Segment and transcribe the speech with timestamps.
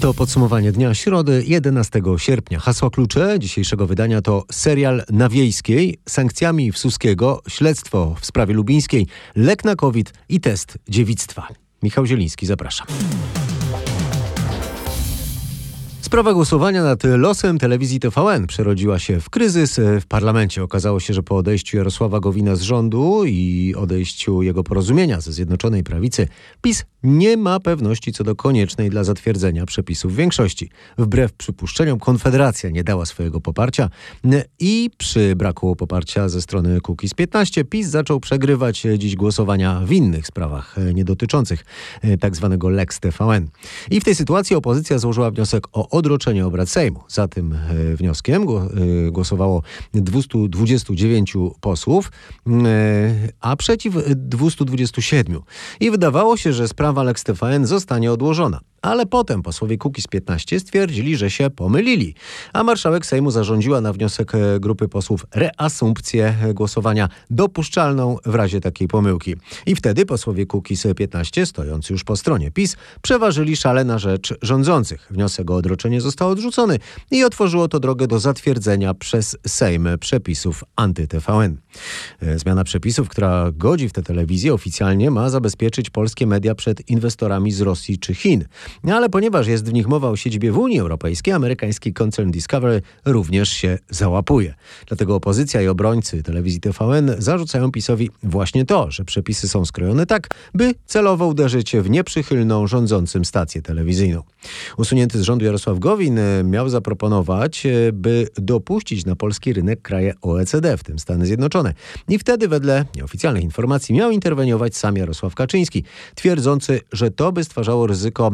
[0.00, 2.58] To podsumowanie dnia środy 11 sierpnia.
[2.58, 9.64] Hasło klucze dzisiejszego wydania to serial na wiejskiej, sankcjami Wsuskiego, śledztwo w sprawie lubińskiej, lek
[9.64, 11.48] na COVID i test dziewictwa.
[11.82, 12.86] Michał Zieliński, zapraszam.
[16.10, 20.62] Sprawa głosowania nad losem telewizji TVN przerodziła się w kryzys w parlamencie.
[20.62, 25.84] Okazało się, że po odejściu Jarosława Gowina z rządu i odejściu jego porozumienia ze Zjednoczonej
[25.84, 26.28] Prawicy,
[26.62, 30.70] PiS nie ma pewności co do koniecznej dla zatwierdzenia przepisów większości.
[30.98, 33.90] Wbrew przypuszczeniom Konfederacja nie dała swojego poparcia
[34.58, 40.26] i przy braku poparcia ze strony Kukiz 15 PiS zaczął przegrywać dziś głosowania w innych
[40.26, 41.64] sprawach niedotyczących
[42.20, 42.58] tzw.
[42.60, 43.48] Tak Lex TVN.
[43.90, 47.00] I w tej sytuacji opozycja złożyła wniosek o odroczenie obrad Sejmu.
[47.08, 48.46] Za tym e, wnioskiem e,
[49.10, 49.62] głosowało
[49.94, 52.12] 229 posłów,
[52.46, 52.52] e,
[53.40, 55.40] a przeciw 227.
[55.80, 58.60] I wydawało się, że sprawa Lex TVN zostanie odłożona.
[58.82, 62.14] Ale potem posłowie Kukiz 15 stwierdzili, że się pomylili,
[62.52, 68.88] a marszałek Sejmu zarządziła na wniosek e, grupy posłów reasumpcję głosowania dopuszczalną w razie takiej
[68.88, 69.34] pomyłki.
[69.66, 75.06] I wtedy posłowie Kukiz 15, stojąc już po stronie PiS, przeważyli szale na rzecz rządzących.
[75.10, 76.78] Wniosek o odroczenie został odrzucony
[77.10, 81.56] i otworzyło to drogę do zatwierdzenia przez Sejm przepisów anty-TVN.
[82.22, 87.52] E, zmiana przepisów, która godzi w tę telewizję oficjalnie ma zabezpieczyć polskie media przed inwestorami
[87.52, 88.44] z Rosji czy Chin.
[88.84, 92.82] No ale ponieważ jest w nich mowa o siedzibie w Unii Europejskiej, amerykański koncern Discovery
[93.04, 94.54] również się załapuje.
[94.86, 100.28] Dlatego opozycja i obrońcy telewizji TVN zarzucają PiSowi właśnie to, że przepisy są skrojone tak,
[100.54, 104.22] by celowo uderzyć w nieprzychylną rządzącym stację telewizyjną.
[104.76, 110.14] Usunięty z rządu Jarosław Gowin e, miał zaproponować, e, by dopuścić na polski rynek kraje
[110.22, 111.74] OECD, w tym Stany Zjednoczone.
[112.08, 117.86] I wtedy wedle nieoficjalnych informacji miał interweniować sam Jarosław Kaczyński, twierdzący, że to by stwarzało
[117.86, 118.30] ryzyko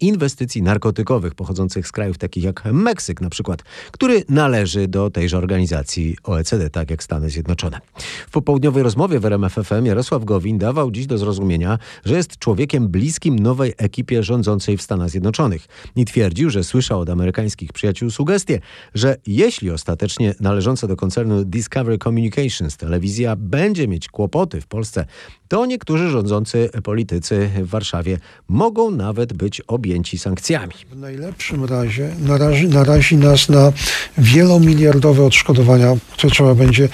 [0.00, 6.16] inwestycji narkotykowych pochodzących z krajów takich jak Meksyk na przykład, który należy do tejże organizacji
[6.24, 7.80] OECD, tak jak Stany Zjednoczone.
[8.28, 13.38] W popołudniowej rozmowie w RMFFM Jarosław Gowin dawał dziś do zrozumienia, że jest człowiekiem bliskim
[13.38, 18.60] nowej ekipie rządzącej w Stanach Zjednoczonych i twierdził, że słyszał od amerykańskich przyjaciół sugestie,
[18.94, 25.06] że jeśli ostatecznie należąca do koncernu Discovery Communications telewizja będzie mieć kłopoty w Polsce,
[25.48, 30.72] to niektórzy rządzący politycy w Warszawie mogą nawet być objęci sankcjami.
[30.90, 33.72] W najlepszym razie narazi, narazi nas na
[34.18, 36.88] wielomiliardowe odszkodowania, które trzeba będzie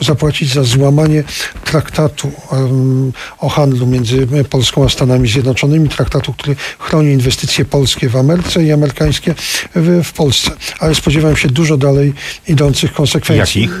[0.00, 1.24] zapłacić za złamanie
[1.64, 8.16] traktatu um, o handlu między Polską a Stanami Zjednoczonymi, traktatu, który chroni inwestycje polskie w
[8.16, 9.34] Ameryce i amerykańskie
[9.74, 10.50] w, w Polsce.
[10.78, 12.12] Ale spodziewam się dużo dalej
[12.48, 13.62] idących konsekwencji.
[13.62, 13.80] Jakich?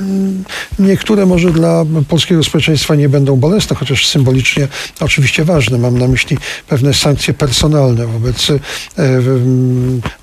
[0.78, 4.68] Niektóre może dla polskiego społeczeństwa nie będą bolesne, chociaż symbolicznie
[5.00, 5.78] oczywiście ważne.
[5.78, 6.38] Mam na myśli
[6.68, 8.58] pewne sankcje personalne wobec e,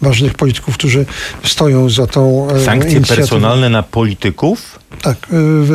[0.01, 1.05] ważnych polityków, którzy
[1.43, 4.80] stoją za tą e, Sankcje personalne na polityków?
[5.01, 5.17] Tak,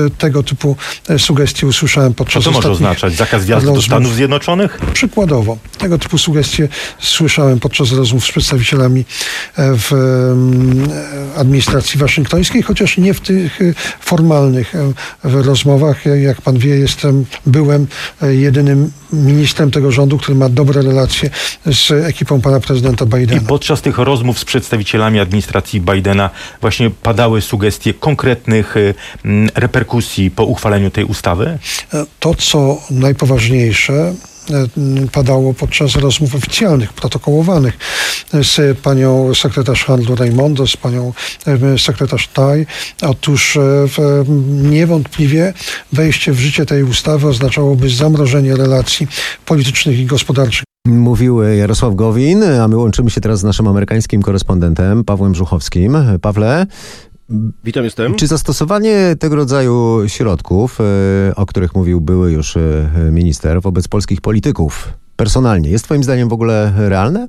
[0.06, 0.76] e, tego typu
[1.18, 3.14] sugestie usłyszałem podczas Co to może oznaczać?
[3.14, 4.78] Zakaz wjazdu do Stanów Zjednoczonych?
[4.92, 5.58] Przykładowo.
[5.78, 6.68] Tego typu sugestie
[6.98, 9.04] słyszałem podczas rozmów z przedstawicielami
[9.56, 9.92] w
[11.36, 13.58] administracji waszyngtońskiej, chociaż nie w tych
[14.00, 14.72] formalnych
[15.22, 16.04] rozmowach.
[16.22, 17.86] Jak pan wie, jestem, byłem
[18.22, 21.30] jedynym ministrem tego rządu, który ma dobre relacje
[21.66, 23.42] z ekipą pana prezydenta Bidena.
[23.42, 26.30] I podczas tych rozmów z przedstawicielami administracji Bidena
[26.60, 28.94] właśnie padały sugestie konkretnych y,
[29.54, 31.58] reperkusji po uchwaleniu tej ustawy?
[32.20, 34.35] To, co najpoważniejsze, E,
[35.12, 37.78] padało podczas rozmów oficjalnych, protokołowanych
[38.42, 41.12] z panią sekretarz handlu Raimondo, z panią
[41.46, 42.66] e, sekretarz Taj.
[43.02, 43.86] Otóż e,
[44.48, 45.52] niewątpliwie
[45.92, 49.06] wejście w życie tej ustawy oznaczałoby zamrożenie relacji
[49.46, 50.64] politycznych i gospodarczych.
[50.86, 55.96] Mówił Jarosław Gowin, a my łączymy się teraz z naszym amerykańskim korespondentem Pawłem Brzuchowskim.
[56.22, 56.66] Pawle,
[57.64, 58.14] Witam, jestem.
[58.14, 64.20] Czy zastosowanie tego rodzaju środków, e, o których mówił były już e, minister, wobec polskich
[64.20, 67.28] polityków personalnie, jest Twoim zdaniem w ogóle realne?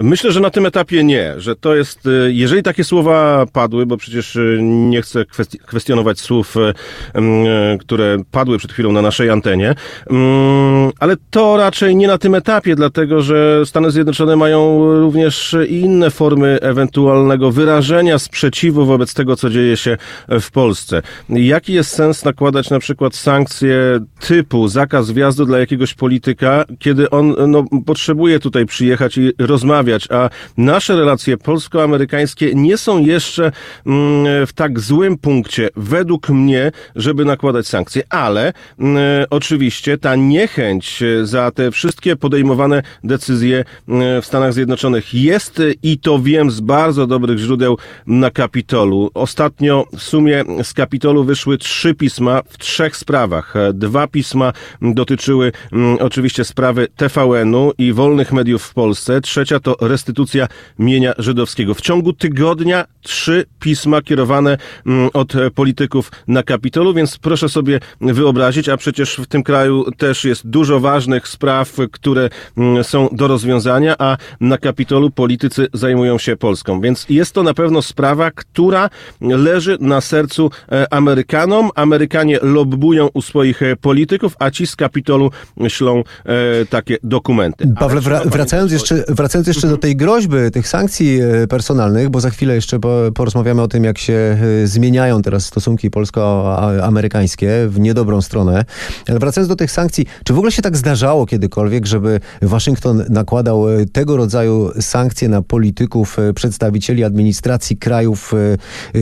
[0.00, 3.96] Myślę, że na tym etapie nie, że to jest, y, jeżeli takie słowa padły, bo
[3.96, 5.24] przecież y, nie chcę
[5.66, 6.74] kwestionować słów, y,
[7.14, 9.74] mm, które padły przed chwilą na naszej antenie,
[10.10, 16.10] mm, ale to raczej nie na tym etapie, dlatego że Stany Zjednoczone mają również inne
[16.10, 19.96] formy ewentualnego wyrażenia sprzeciwu wobec tego, co dzieje się
[20.28, 21.02] w Polsce.
[21.28, 27.34] Jaki jest sens nakładać na przykład sankcje typu zakaz wjazdu dla jakiegoś polityka, kiedy on
[27.48, 33.52] no, potrzebuje tutaj przyjechać i rozmawiać rozmawiać, a nasze relacje polsko-amerykańskie nie są jeszcze
[33.86, 41.02] mm, w tak złym punkcie, według mnie, żeby nakładać sankcje, ale mm, oczywiście ta niechęć
[41.22, 47.06] za te wszystkie podejmowane decyzje mm, w Stanach Zjednoczonych jest i to wiem z bardzo
[47.06, 49.10] dobrych źródeł na Kapitolu.
[49.14, 53.54] Ostatnio w sumie z Kapitolu wyszły trzy pisma w trzech sprawach.
[53.72, 54.52] Dwa pisma
[54.82, 55.52] dotyczyły
[56.00, 59.20] oczywiście sprawy TVN-u i wolnych mediów w Polsce.
[59.20, 60.46] Trzecia to restytucja
[60.78, 61.74] mienia żydowskiego.
[61.74, 68.68] W ciągu tygodnia trzy pisma kierowane mm, od polityków na Kapitolu, więc proszę sobie wyobrazić,
[68.68, 73.94] a przecież w tym kraju też jest dużo ważnych spraw, które mm, są do rozwiązania,
[73.98, 76.80] a na Kapitolu politycy zajmują się Polską.
[76.80, 81.70] Więc jest to na pewno sprawa, która leży na sercu e, Amerykanom.
[81.74, 85.30] Amerykanie lobbują u swoich e, polityków, a ci z Kapitolu
[85.68, 87.74] ślą e, takie dokumenty.
[87.78, 92.30] Pawle, wra- wracając jeszcze, wracając jeszcze do tej groźby, tych sankcji e, personalnych, bo za
[92.30, 98.22] chwilę jeszcze po, porozmawiamy o tym, jak się e, zmieniają teraz stosunki polsko-amerykańskie w niedobrą
[98.22, 98.64] stronę.
[99.08, 103.68] Ale wracając do tych sankcji, czy w ogóle się tak zdarzało kiedykolwiek, żeby Waszyngton nakładał
[103.68, 108.34] e, tego rodzaju sankcje na polityków, przedstawicieli administracji krajów,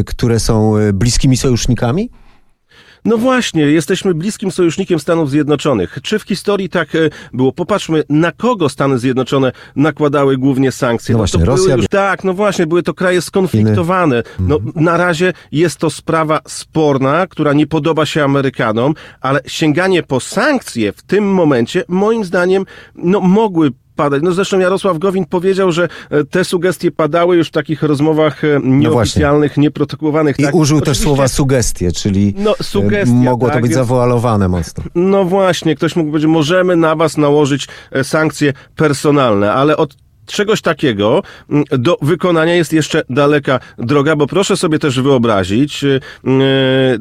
[0.07, 2.11] które są bliskimi sojusznikami?
[3.07, 5.99] No właśnie, jesteśmy bliskim sojusznikiem Stanów Zjednoczonych.
[6.03, 6.99] Czy w historii tak e,
[7.33, 7.53] było?
[7.53, 11.13] Popatrzmy, na kogo Stany Zjednoczone nakładały głównie sankcje.
[11.13, 14.23] No właśnie, to były Rosja- już, tak, no właśnie, były to kraje skonfliktowane.
[14.39, 20.21] No, na razie jest to sprawa sporna, która nie podoba się Amerykanom, ale sięganie po
[20.21, 22.65] sankcje w tym momencie, moim zdaniem,
[22.95, 24.23] no mogły padać.
[24.23, 28.61] No zresztą Jarosław Gowin powiedział, że e, te sugestie padały już w takich rozmowach e,
[28.63, 30.39] nieoficjalnych, nieprotokołowanych.
[30.39, 30.55] I tak.
[30.55, 34.85] użył też słowa sugestie, czyli No, e, sugestia, mogło to tak, być więc- zawoalowane mocno.
[34.95, 40.63] No właśnie, ktoś mógł powiedzieć, możemy na was nałożyć e, sankcje personalne, ale od czegoś
[40.63, 46.01] takiego mm, do wykonania jest jeszcze daleka droga, bo proszę sobie też wyobrazić, e,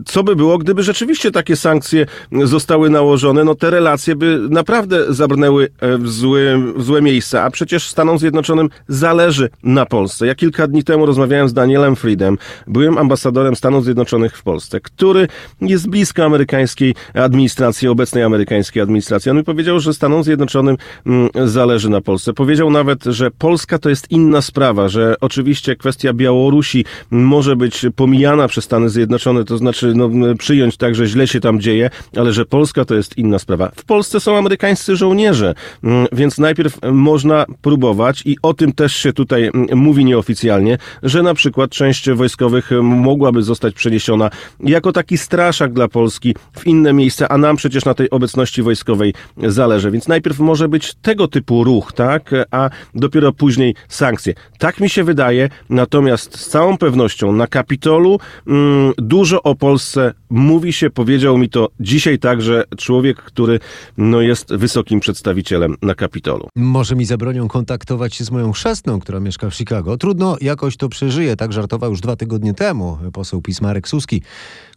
[0.05, 2.05] co by było, gdyby rzeczywiście takie sankcje
[2.43, 7.51] zostały nałożone, no te relacje by naprawdę zabrnęły e, w złe, w złe miejsca, a
[7.51, 10.27] przecież Stanom Zjednoczonym zależy na Polsce.
[10.27, 12.37] Ja kilka dni temu rozmawiałem z Danielem Friedem,
[12.67, 15.27] byłem ambasadorem Stanów Zjednoczonych w Polsce, który
[15.61, 19.31] jest blisko amerykańskiej administracji, obecnej amerykańskiej administracji.
[19.31, 22.33] On mi powiedział, że Stanom Zjednoczonym mm, zależy na Polsce.
[22.33, 28.47] Powiedział nawet, że Polska to jest inna sprawa, że oczywiście kwestia Białorusi może być pomijana
[28.47, 32.45] przez Stany Zjednoczone, to znaczy no, przyjąć tak, że źle się tam dzieje, ale że
[32.45, 33.71] Polska to jest inna sprawa.
[33.75, 39.13] W Polsce są amerykańscy żołnierze, mm, więc najpierw można próbować i o tym też się
[39.13, 44.29] tutaj mm, mówi nieoficjalnie, że na przykład część wojskowych mm, mogłaby zostać przeniesiona
[44.59, 49.13] jako taki straszak dla Polski w inne miejsca, a nam przecież na tej obecności wojskowej
[49.37, 49.91] zależy.
[49.91, 52.69] Więc najpierw może być tego typu ruch, tak, a
[53.05, 54.33] dopiero później sankcje.
[54.57, 60.73] Tak mi się wydaje, natomiast z całą pewnością na Kapitolu mm, dużo o Polsce mówi
[60.73, 63.59] się, powiedział mi to dzisiaj także człowiek, który
[63.97, 66.47] no, jest wysokim przedstawicielem na Kapitolu.
[66.55, 69.97] Może mi zabronią kontaktować się z moją chrzestną, która mieszka w Chicago.
[69.97, 71.35] Trudno, jakoś to przeżyje.
[71.35, 74.21] Tak żartował już dwa tygodnie temu poseł PiS Marek Suski,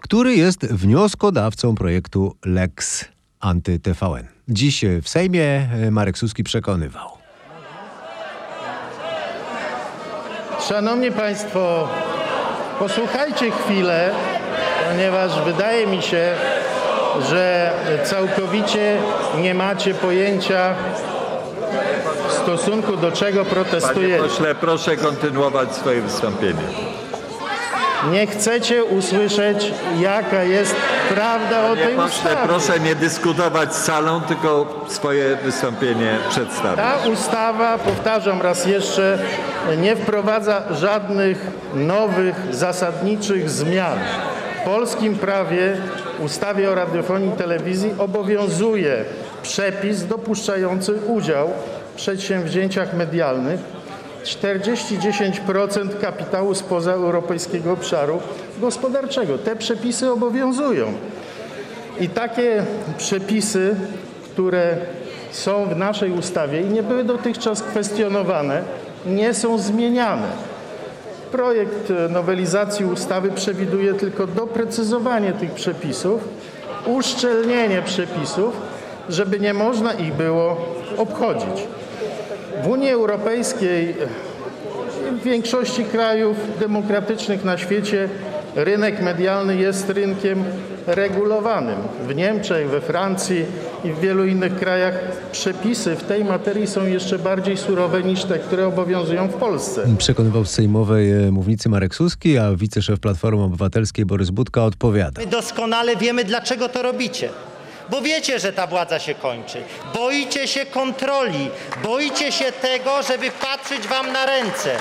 [0.00, 3.04] który jest wnioskodawcą projektu Lex
[3.40, 4.24] Anty-TVN.
[4.48, 7.17] Dziś w Sejmie Marek Suski przekonywał.
[10.60, 11.88] Szanowni Państwo,
[12.78, 14.10] posłuchajcie chwilę,
[14.90, 16.34] ponieważ wydaje mi się,
[17.30, 17.72] że
[18.04, 18.96] całkowicie
[19.40, 20.74] nie macie pojęcia
[22.28, 24.22] w stosunku do czego Panie protestujecie.
[24.22, 26.62] pośle, proszę kontynuować swoje wystąpienie.
[28.10, 30.74] Nie chcecie usłyszeć, jaka jest
[31.14, 32.36] prawda o tej ustawie.
[32.46, 36.76] proszę nie dyskutować z salą, tylko swoje wystąpienie przedstawić.
[36.76, 39.18] Ta ustawa, powtarzam raz jeszcze,
[39.78, 43.98] nie wprowadza żadnych nowych, zasadniczych zmian.
[44.60, 45.76] W polskim prawie,
[46.18, 49.04] ustawie o radiofonii i telewizji obowiązuje
[49.42, 51.50] przepis dopuszczający udział
[51.92, 53.60] w przedsięwzięciach medialnych
[54.24, 58.20] 40-10% kapitału spoza europejskiego obszaru
[58.60, 59.38] gospodarczego.
[59.38, 60.92] Te przepisy obowiązują.
[62.00, 62.64] I takie
[62.98, 63.76] przepisy,
[64.24, 64.76] które
[65.30, 68.62] są w naszej ustawie i nie były dotychczas kwestionowane,
[69.06, 70.28] nie są zmieniane.
[71.32, 76.28] Projekt nowelizacji ustawy przewiduje tylko doprecyzowanie tych przepisów,
[76.86, 78.56] uszczelnienie przepisów,
[79.08, 80.56] żeby nie można ich było
[80.96, 81.66] obchodzić.
[82.62, 83.94] W Unii Europejskiej
[85.12, 88.08] w większości krajów demokratycznych na świecie
[88.54, 90.44] rynek medialny jest rynkiem
[90.86, 91.78] regulowanym.
[92.08, 93.44] W Niemczech, we Francji,
[93.84, 94.94] i w wielu innych krajach
[95.32, 99.86] przepisy w tej materii są jeszcze bardziej surowe niż te, które obowiązują w Polsce.
[99.98, 105.20] Przekonywał z sejmowej e, mównicy Marek Suski, a wiceszef Platformy Obywatelskiej Borys Budka odpowiada.
[105.20, 107.28] My doskonale wiemy, dlaczego to robicie.
[107.90, 109.62] Bo wiecie, że ta władza się kończy.
[109.94, 111.50] Boicie się kontroli.
[111.82, 114.76] Boicie się tego, żeby patrzeć wam na ręce.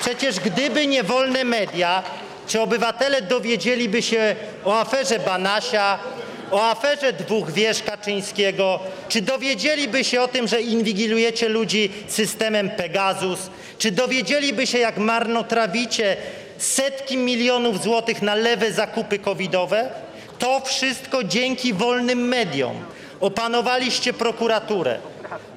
[0.00, 2.02] Przecież gdyby nie wolne media,
[2.46, 5.98] czy obywatele dowiedzieliby się o aferze Banasia,
[6.50, 13.38] o aferze dwóch wież Kaczyńskiego, czy dowiedzieliby się o tym, że inwigilujecie ludzi systemem Pegasus,
[13.78, 16.16] czy dowiedzieliby się, jak marnotrawicie
[16.58, 20.05] setki milionów złotych na lewe zakupy covidowe?
[20.38, 22.76] To wszystko dzięki wolnym mediom.
[23.20, 24.98] Opanowaliście prokuraturę,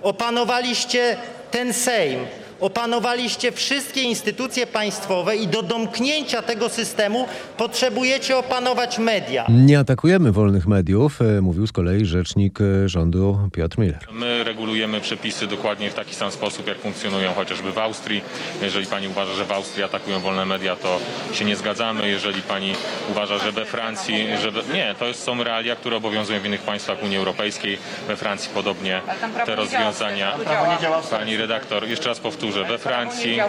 [0.03, 1.17] opanowaliście
[1.51, 2.25] ten Sejm,
[2.59, 7.25] opanowaliście wszystkie instytucje państwowe i do domknięcia tego systemu
[7.57, 9.45] potrzebujecie opanować media.
[9.49, 13.99] Nie atakujemy wolnych mediów, e, mówił z kolei rzecznik e, rządu Piotr Miller.
[14.11, 18.21] My regulujemy przepisy dokładnie w taki sam sposób, jak funkcjonują chociażby w Austrii.
[18.61, 20.99] Jeżeli pani uważa, że w Austrii atakują wolne media, to
[21.33, 22.09] się nie zgadzamy.
[22.09, 22.73] Jeżeli pani
[23.11, 24.73] uważa, że we Francji, że we...
[24.73, 27.77] nie, to jest, są realia, które obowiązują w innych państwach Unii Europejskiej.
[28.07, 29.01] We Francji podobnie
[29.45, 30.37] te rozwiązania.
[31.09, 33.39] Pani redaktor, jeszcze raz powtórzę, we Francji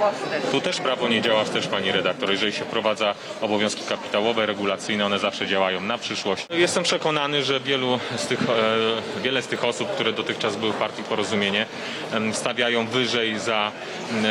[0.53, 2.31] tu też prawo nie działa wstecz, pani redaktor.
[2.31, 6.47] Jeżeli się wprowadza obowiązki kapitałowe, regulacyjne, one zawsze działają na przyszłość.
[6.51, 10.77] Jestem przekonany, że wielu z tych, e, wiele z tych osób, które dotychczas były w
[10.77, 11.67] partii Porozumienie,
[12.33, 13.73] stawiają wyżej za
[14.13, 14.23] e,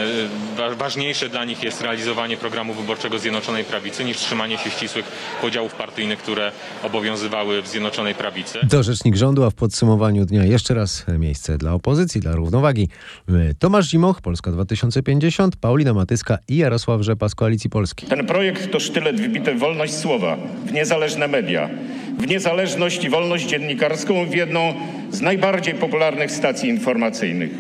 [0.58, 5.06] wa- ważniejsze dla nich jest realizowanie programu wyborczego Zjednoczonej Prawicy niż trzymanie się ścisłych
[5.42, 6.52] podziałów partyjnych, które
[6.84, 8.60] obowiązywały w Zjednoczonej Prawicy.
[8.72, 12.90] To rzecznik rządu, a w podsumowaniu dnia jeszcze raz miejsce dla opozycji, dla równowagi.
[13.60, 18.10] Tomasz Zimoch, Polska 2050, Paulina Matyska i Jarosław Rzepa z Koalicji Polskiej.
[18.10, 21.70] Ten projekt to sztylet wbity w wolność słowa, w niezależne media,
[22.18, 24.74] w niezależność i wolność dziennikarską w jedną
[25.12, 27.52] z najbardziej popularnych stacji informacyjnych.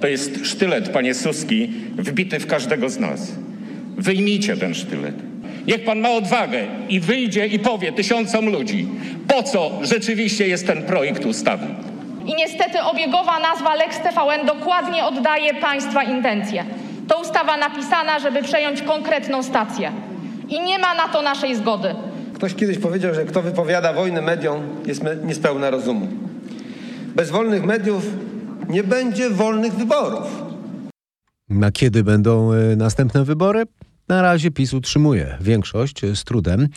[0.00, 3.32] To jest sztylet, panie Suski, wbity w każdego z nas.
[3.96, 5.14] Wyjmijcie ten sztylet.
[5.66, 8.88] Niech pan ma odwagę i wyjdzie i powie tysiącom ludzi,
[9.28, 11.66] po co rzeczywiście jest ten projekt ustawy.
[12.26, 16.64] I niestety obiegowa nazwa Lex TVN dokładnie oddaje państwa intencje.
[17.08, 19.92] To ustawa napisana, żeby przejąć konkretną stację.
[20.48, 21.94] I nie ma na to naszej zgody.
[22.34, 26.08] Ktoś kiedyś powiedział, że kto wypowiada wojnę mediom, jest me- niespełna rozumu.
[27.14, 28.02] Bez wolnych mediów
[28.68, 30.42] nie będzie wolnych wyborów.
[31.48, 33.62] Na kiedy będą e, następne wybory?
[34.08, 36.68] Na razie PiS utrzymuje większość z trudem.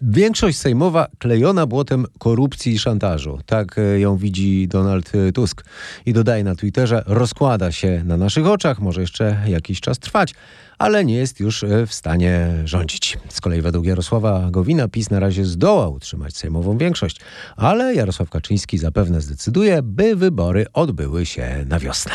[0.00, 3.38] Większość sejmowa klejona błotem korupcji i szantażu.
[3.46, 5.64] Tak ją widzi Donald Tusk.
[6.06, 10.34] I dodaje na Twitterze, rozkłada się na naszych oczach, może jeszcze jakiś czas trwać,
[10.78, 13.18] ale nie jest już w stanie rządzić.
[13.28, 17.20] Z kolei według Jarosława Gowina PiS na razie zdoła utrzymać sejmową większość,
[17.56, 22.12] ale Jarosław Kaczyński zapewne zdecyduje, by wybory odbyły się na wiosnę.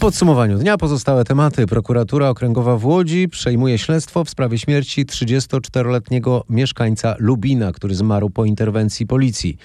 [0.00, 1.66] Podsumowaniu dnia pozostałe tematy.
[1.66, 8.44] Prokuratura Okręgowa w Łodzi przejmuje śledztwo w sprawie śmierci 34-letniego mieszkańca Lubina, który zmarł po
[8.44, 9.56] interwencji policji.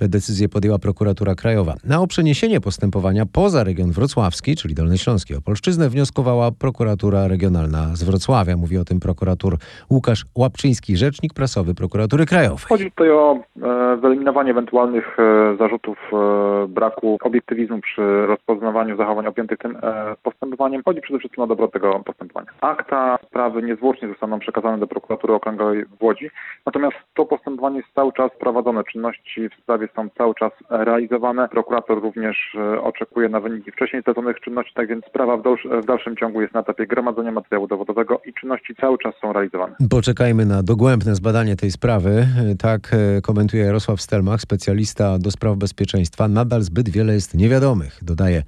[0.00, 1.74] Decyzję podjęła prokuratura krajowa.
[1.84, 8.56] Na o przeniesienie postępowania poza region wrocławski, czyli Dolnośląski Opolszczyznę, wnioskowała prokuratura regionalna z Wrocławia.
[8.56, 9.56] Mówi o tym prokurator
[9.90, 12.64] Łukasz Łapczyński, rzecznik prasowy prokuratury krajowej.
[12.68, 19.58] Chodzi tutaj o e, wyeliminowanie ewentualnych e, zarzutów e, braku obiektywizmu przy rozpoznawaniu zachowań objętych
[19.58, 19.83] tym
[20.22, 20.82] postępowaniem.
[20.84, 22.46] Chodzi przede wszystkim o dobro tego postępowania.
[22.60, 26.30] Akta sprawy niezwłocznie zostaną przekazane do prokuratury okręgowej w Łodzi,
[26.66, 28.84] natomiast to postępowanie jest cały czas prowadzone.
[28.84, 31.48] Czynności w sprawie są cały czas realizowane.
[31.48, 35.86] Prokurator również e, oczekuje na wyniki wcześniej zleconych czynności, tak więc sprawa w, dalsz- w
[35.86, 39.76] dalszym ciągu jest na etapie gromadzenia materiału dowodowego i czynności cały czas są realizowane.
[39.90, 42.26] Poczekajmy na dogłębne zbadanie tej sprawy.
[42.58, 46.28] Tak e, komentuje Jarosław Stelmach, specjalista do spraw bezpieczeństwa.
[46.28, 48.42] Nadal zbyt wiele jest niewiadomych, dodaje.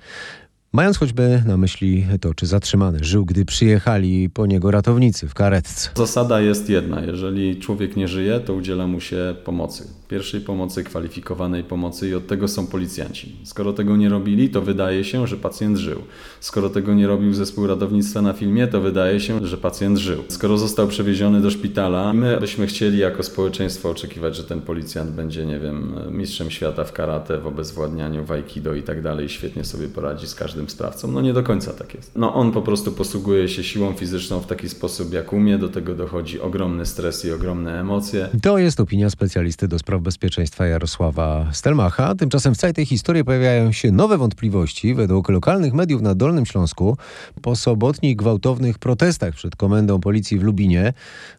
[0.73, 5.91] Mając choćby na myśli to, czy zatrzymany żył, gdy przyjechali po niego ratownicy w karetce.
[5.95, 7.01] Zasada jest jedna.
[7.01, 9.89] Jeżeli człowiek nie żyje, to udziela mu się pomocy.
[10.09, 13.37] Pierwszej pomocy, kwalifikowanej pomocy i od tego są policjanci.
[13.45, 16.03] Skoro tego nie robili, to wydaje się, że pacjent żył.
[16.41, 20.23] Skoro tego nie robił zespół ratownictwa na filmie, to wydaje się, że pacjent żył.
[20.29, 25.47] Skoro został przewieziony do szpitala, my byśmy chcieli jako społeczeństwo oczekiwać, że ten policjant będzie,
[25.47, 29.29] nie wiem, mistrzem świata w karate, w obezwładnianiu, w aikido i tak dalej.
[29.29, 31.11] Świetnie sobie poradzi z każdym każdym sprawcą.
[31.11, 32.13] No nie do końca tak jest.
[32.17, 35.59] No on po prostu posługuje się siłą fizyczną w taki sposób, jak umie.
[35.59, 38.29] Do tego dochodzi ogromny stres i ogromne emocje.
[38.43, 42.15] To jest opinia specjalisty do spraw bezpieczeństwa Jarosława Stelmacha.
[42.15, 44.95] Tymczasem w całej tej historii pojawiają się nowe wątpliwości.
[44.95, 46.97] Według lokalnych mediów na Dolnym Śląsku
[47.43, 50.93] po sobotnich gwałtownych protestach przed komendą policji w Lubinie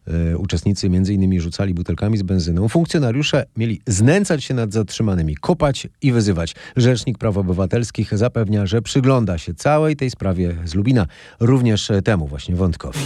[0.07, 1.41] e, uczestnicy m.in.
[1.41, 2.67] rzucali butelkami z benzyną.
[2.67, 6.55] Funkcjonariusze mieli znęcać się nad zatrzymanymi, kopać i wyzywać.
[6.75, 9.06] Rzecznik Praw Obywatelskich zapewnia, że przygląda
[9.37, 11.05] się całej tej sprawie z Lubina,
[11.39, 12.99] również temu właśnie wątkowi.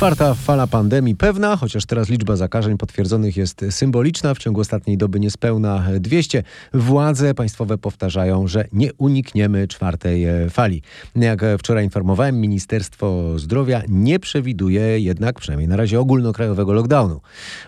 [0.00, 4.34] Czwarta fala pandemii pewna, chociaż teraz liczba zakażeń potwierdzonych jest symboliczna.
[4.34, 6.42] W ciągu ostatniej doby niespełna 200.
[6.74, 10.82] Władze państwowe powtarzają, że nie unikniemy czwartej e, fali.
[11.16, 17.20] Jak wczoraj informowałem, Ministerstwo Zdrowia nie przewiduje jednak, przynajmniej na razie, ogólnokrajowego lockdownu.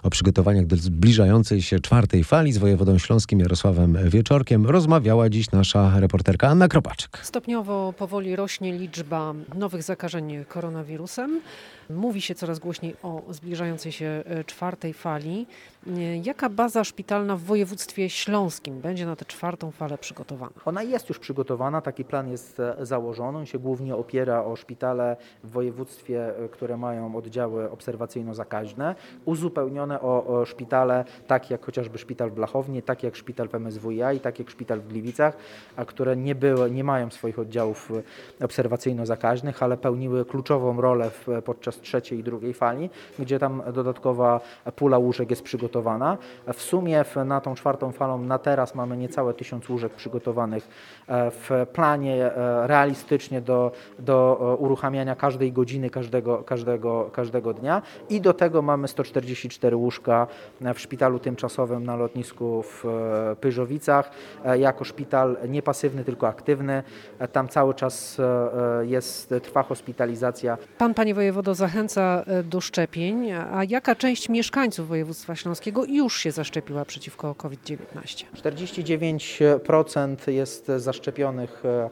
[0.03, 6.01] O przygotowaniach do zbliżającej się czwartej fali z wojewodą śląskim Jarosławem Wieczorkiem rozmawiała dziś nasza
[6.01, 7.19] reporterka Anna Kropaczek.
[7.23, 11.41] Stopniowo powoli rośnie liczba nowych zakażeń koronawirusem.
[11.91, 15.47] Mówi się coraz głośniej o zbliżającej się e, czwartej fali.
[15.87, 20.53] E, jaka baza szpitalna w województwie śląskim będzie na tę czwartą falę przygotowana?
[20.65, 23.39] Ona jest już przygotowana, taki plan jest e, założony.
[23.39, 31.05] On się głównie opiera o szpitale w województwie, które mają oddziały obserwacyjno-zakaźne, uzupełnione o, szpitale,
[31.27, 34.81] tak jak chociażby szpital w Blachowni, tak jak szpital w MSWiA i tak jak szpital
[34.81, 35.37] w Gliwicach,
[35.77, 37.93] a które nie, były, nie mają swoich oddziałów
[38.41, 44.41] obserwacyjno-zakaźnych, ale pełniły kluczową rolę w, podczas trzeciej i drugiej fali, gdzie tam dodatkowa
[44.77, 46.19] pula łóżek jest przygotowana.
[46.55, 50.69] W sumie na tą czwartą falą na teraz mamy niecałe tysiąc łóżek przygotowanych
[51.13, 58.21] w planie e, realistycznie do, do e, uruchamiania każdej godziny, każdego, każdego, każdego dnia i
[58.21, 60.27] do tego mamy 144 łóżka
[60.75, 62.85] w szpitalu tymczasowym na lotnisku w
[63.41, 64.11] Pyżowicach
[64.59, 66.83] jako szpital nie pasywny, tylko aktywny.
[67.33, 68.21] Tam cały czas
[68.83, 70.59] jest, trwa hospitalizacja.
[70.79, 76.85] Pan, panie wojewodo, zachęca do szczepień, a jaka część mieszkańców województwa śląskiego już się zaszczepiła
[76.85, 78.25] przeciwko COVID-19?
[78.35, 81.91] 49% jest zaszczepionych e,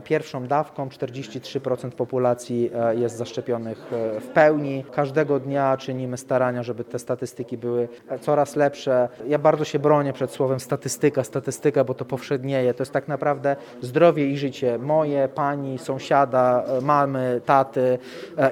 [0.00, 4.84] pierwszą dawką, 43% populacji e, jest zaszczepionych e, w pełni.
[4.92, 7.88] Każdego dnia czynimy starania, żeby te statystyki były
[8.20, 9.08] coraz lepsze.
[9.26, 12.74] Ja bardzo się bronię przed słowem statystyka, statystyka, bo to powszednieje.
[12.74, 17.98] To jest tak naprawdę zdrowie i życie moje, pani, sąsiada, e, mamy, taty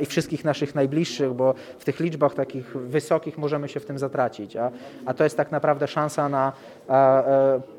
[0.00, 4.56] i wszystkich naszych najbliższych, bo w tych liczbach takich wysokich możemy się w tym zatracić.
[4.56, 4.70] A,
[5.06, 6.52] a to jest tak naprawdę szansa na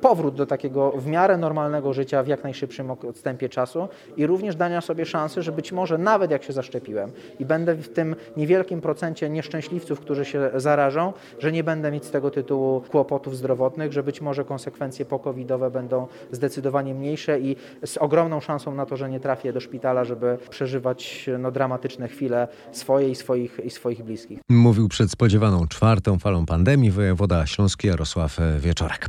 [0.02, 3.88] powrót do takiego w miarę normalnego życia w jak najszybszym odstępie czasu
[4.18, 7.90] i również dania sobie szansy, że być może nawet jak się zaszczepiłem i będę w
[7.90, 13.38] tym niewielkim procencie nieszczęśliwców, którzy się zarażą, że nie będę mieć z tego tytułu kłopotów
[13.38, 18.98] zdrowotnych, że być może konsekwencje pokowidowe będą zdecydowanie mniejsze i z ogromną szansą na to,
[18.98, 24.04] że nie trafię do szpitala, żeby przeżywać no, dramatyczne chwile swoje i swoich, i swoich
[24.04, 24.40] bliskich.
[24.50, 29.08] Mówił przed spodziewaną czwartą falą pandemii wojewoda śląski Jarosław Wieczorek.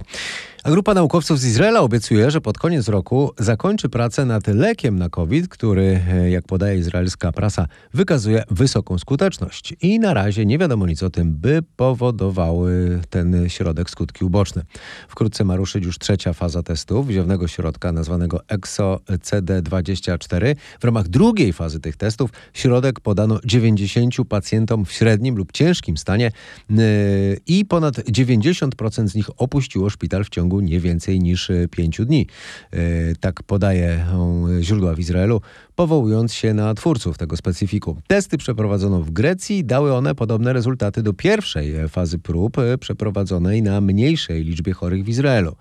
[0.64, 5.08] A grupa naukowców z Izraela obiecuje, że pod koniec roku zakończy pracę nad lekiem na
[5.08, 9.74] COVID, który, e, jak podaje izraelska prasa, wykazuje wysoką skuteczność.
[9.80, 14.64] I na razie nie wiadomo nic o tym, by powodowały ten środek skutki uboczne.
[15.08, 20.54] Wkrótce ma ruszyć już trzecia faza testów wziewnego środka nazwanego EXO-CD24.
[20.80, 26.26] W ramach drugiej fazy tych testów środek podano 90 pacjentom w średnim lub ciężkim stanie
[26.26, 26.32] e,
[27.46, 32.04] i ponad 90% z nich opuściło szpital w ciągu ciągu nie więcej niż e, pięciu
[32.04, 32.26] dni.
[32.72, 32.78] E,
[33.20, 34.06] tak podaje
[34.60, 35.40] źródła w Izraelu,
[35.82, 37.96] powołując się na twórców tego specyfiku.
[38.06, 43.80] Testy przeprowadzono w Grecji, dały one podobne rezultaty do pierwszej fazy prób e, przeprowadzonej na
[43.80, 45.56] mniejszej liczbie chorych w Izraelu.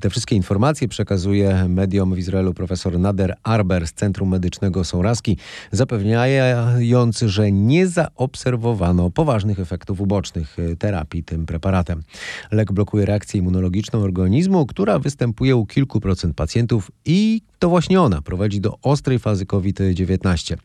[0.00, 5.36] Te wszystkie informacje przekazuje mediom w Izraelu profesor Nader Arber z Centrum Medycznego Souraski,
[5.72, 12.02] zapewniając, że nie zaobserwowano poważnych efektów ubocznych terapii tym preparatem.
[12.50, 18.22] Lek blokuje reakcję immunologiczną organizmu, która występuje u kilku procent pacjentów i to właśnie ona
[18.22, 20.56] prowadzi do ostrej fazy COVID-19.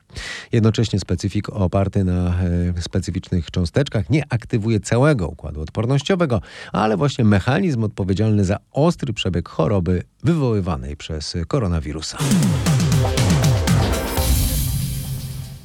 [0.52, 2.36] Jednocześnie specyfik oparty na
[2.78, 9.50] e, specyficznych cząsteczkach nie aktywuje całego układu odpornościowego, ale właśnie mechanizm odpowiedzialny za ostry przebieg
[9.50, 12.18] choroby wywoływanej przez koronawirusa.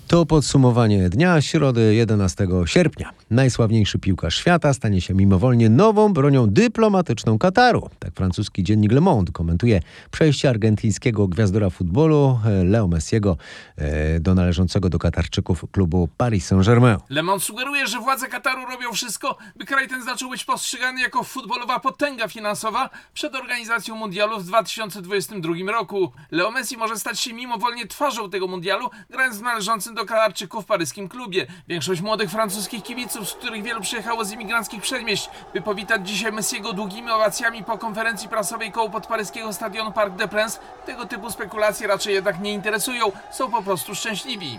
[0.09, 3.11] To podsumowanie dnia środy 11 sierpnia.
[3.31, 7.91] Najsławniejszy piłkarz świata stanie się mimowolnie nową bronią dyplomatyczną Kataru.
[7.99, 13.37] Tak francuski dziennik Le Monde komentuje przejście argentyńskiego gwiazdora futbolu e, Leo Messiego
[13.77, 16.99] e, do należącego do Katarczyków klubu Paris Saint-Germain.
[17.09, 21.25] Le Monde sugeruje, że władze Kataru robią wszystko, by kraj ten zaczął być postrzegany jako
[21.25, 26.13] futbolowa potęga finansowa przed organizacją mundialu w 2022 roku.
[26.31, 30.67] Leo Messi może stać się mimowolnie twarzą tego mundialu, grając w należącym do Katarczyków w
[30.67, 31.47] paryskim klubie.
[31.69, 36.73] Większość młodych francuskich kibiców, z których wielu przyjechało z imigranckich przedmieść, by powitać dzisiaj Messiego
[36.73, 42.15] długimi owacjami po konferencji prasowej koło podparyskiego stadionu Parc des Princes, tego typu spekulacje raczej
[42.15, 44.59] jednak nie interesują, są po prostu szczęśliwi.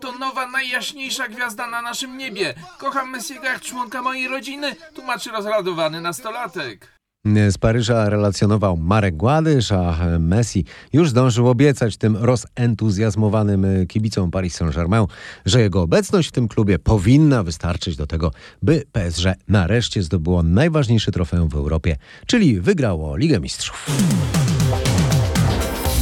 [0.00, 2.54] To nowa, najjaśniejsza gwiazda na naszym niebie.
[2.78, 6.97] Kocham Messiego jak członka mojej rodziny, tłumaczy rozradowany nastolatek.
[7.50, 15.06] Z Paryża relacjonował Marek Gładysz, a Messi już zdążył obiecać tym rozentuzjazmowanym kibicom Paris Saint-Germain,
[15.46, 21.12] że jego obecność w tym klubie powinna wystarczyć do tego, by PSG nareszcie zdobyło najważniejszy
[21.12, 23.86] trofeum w Europie, czyli wygrało Ligę Mistrzów.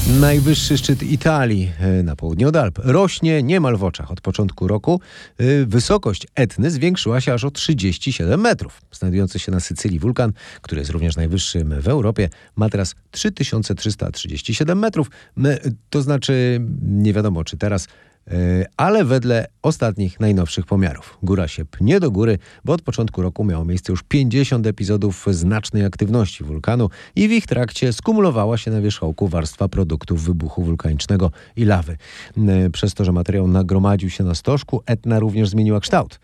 [0.07, 4.11] Najwyższy szczyt Italii e, na południe od Alp rośnie niemal w oczach.
[4.11, 5.01] Od początku roku
[5.39, 8.83] e, wysokość Etny zwiększyła się aż o 37 metrów.
[8.93, 15.11] Znajdujący się na Sycylii wulkan, który jest również najwyższym w Europie, ma teraz 3337 metrów.
[15.91, 17.89] To znaczy, nie wiadomo czy teraz
[18.77, 21.19] ale wedle ostatnich, najnowszych pomiarów.
[21.23, 25.85] Góra się pnie do góry, bo od początku roku miało miejsce już 50 epizodów znacznej
[25.85, 31.65] aktywności wulkanu i w ich trakcie skumulowała się na wierzchołku warstwa produktów wybuchu wulkanicznego i
[31.65, 31.97] lawy.
[32.73, 36.21] Przez to, że materiał nagromadził się na stożku, Etna również zmieniła kształt.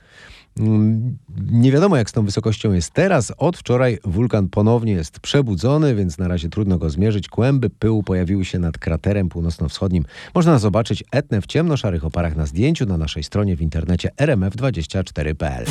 [1.52, 3.32] Nie wiadomo, jak z tą wysokością jest teraz.
[3.38, 7.28] Od wczoraj wulkan ponownie jest przebudzony, więc na razie trudno go zmierzyć.
[7.28, 10.04] Kłęby pyłu pojawiły się nad kraterem północno-wschodnim.
[10.34, 15.64] Można zobaczyć Etnę w ciemno-szarych oparach na zdjęciu na naszej stronie w internecie rmf24.pl.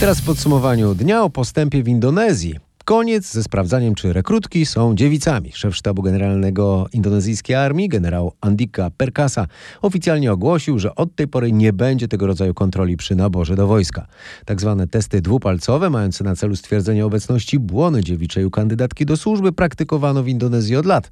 [0.00, 2.67] Teraz w podsumowaniu dnia o postępie w Indonezji.
[2.88, 5.52] Koniec ze sprawdzaniem, czy rekrutki są dziewicami.
[5.52, 9.46] Szef sztabu generalnego indonezyjskiej armii, generał Andika Perkasa,
[9.82, 14.06] oficjalnie ogłosił, że od tej pory nie będzie tego rodzaju kontroli przy naborze do wojska.
[14.44, 19.52] Tak zwane testy dwupalcowe, mające na celu stwierdzenie obecności błony dziewiczej u kandydatki do służby,
[19.52, 21.10] praktykowano w Indonezji od lat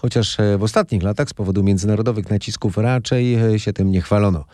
[0.00, 4.44] chociaż e, w ostatnich latach z powodu międzynarodowych nacisków raczej e, się tym nie chwalono.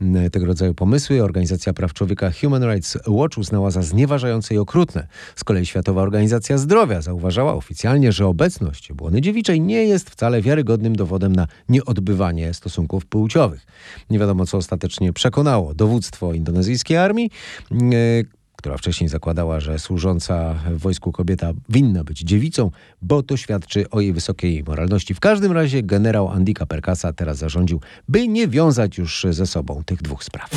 [0.00, 5.06] Mm, tego rodzaju pomysły Organizacja Praw Człowieka Human Rights Watch uznała za znieważające i okrutne.
[5.36, 10.96] Z kolei Światowa Organizacja Zdrowia zauważała oficjalnie, że obecność błony dziewiczej nie jest wcale wiarygodnym
[10.96, 13.66] dowodem na nieodbywanie stosunków płciowych.
[14.10, 17.30] Nie wiadomo, co ostatecznie przekonało dowództwo indonezyjskiej armii,
[17.70, 18.35] mm, e,
[18.66, 22.70] która wcześniej zakładała, że służąca w wojsku kobieta winna być dziewicą,
[23.02, 25.14] bo to świadczy o jej wysokiej moralności.
[25.14, 30.02] W każdym razie generał Andika Perkasa teraz zarządził, by nie wiązać już ze sobą tych
[30.02, 30.50] dwóch spraw.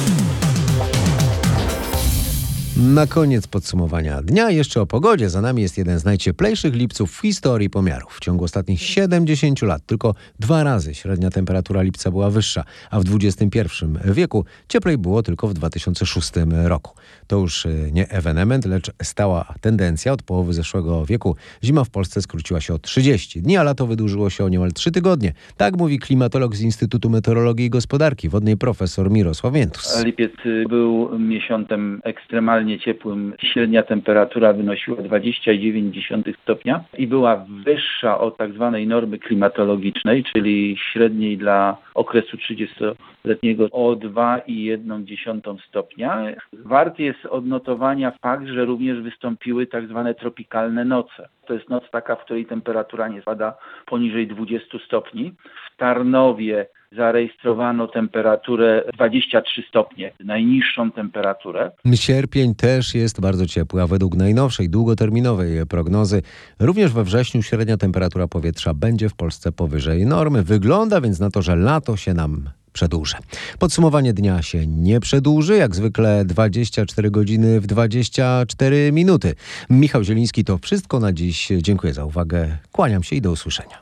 [2.79, 5.29] Na koniec podsumowania dnia jeszcze o pogodzie.
[5.29, 8.13] Za nami jest jeden z najcieplejszych lipców w historii pomiarów.
[8.13, 13.03] W ciągu ostatnich 70 lat tylko dwa razy średnia temperatura lipca była wyższa, a w
[13.15, 13.59] XXI
[14.05, 16.31] wieku cieplej było tylko w 2006
[16.65, 16.95] roku.
[17.27, 20.13] To już y, nie ewenement, lecz stała tendencja.
[20.13, 24.29] Od połowy zeszłego wieku zima w Polsce skróciła się o 30 dni, a lato wydłużyło
[24.29, 25.33] się o niemal 3 tygodnie.
[25.57, 30.03] Tak mówi klimatolog z Instytutu Meteorologii i Gospodarki Wodnej profesor Mirosław Miętus.
[30.05, 30.33] Lipiec
[30.69, 38.87] był miesiącem ekstremalnie ciepłym średnia temperatura wynosiła 29,9 stopnia i była wyższa od tak zwanej
[38.87, 46.23] normy klimatologicznej, czyli średniej dla okresu 30-letniego o 2,1 stopnia.
[46.53, 51.29] Warty jest odnotowania fakt, że również wystąpiły tak zwane tropikalne noce.
[51.45, 55.33] To jest noc taka, w której temperatura nie spada poniżej 20 stopni.
[55.73, 61.71] W Tarnowie zarejestrowano temperaturę 23 stopnie, najniższą temperaturę.
[61.95, 66.21] Sierpień też jest bardzo ciepły, a według najnowszej, długoterminowej prognozy
[66.59, 70.43] również we wrześniu średnia temperatura powietrza będzie w Polsce powyżej normy.
[70.43, 73.15] Wygląda więc na to, że lato się nam przedłuży.
[73.59, 79.35] Podsumowanie dnia się nie przedłuży, jak zwykle 24 godziny w 24 minuty.
[79.69, 81.47] Michał Zieliński to wszystko na dziś.
[81.57, 83.79] Dziękuję za uwagę, kłaniam się i do usłyszenia.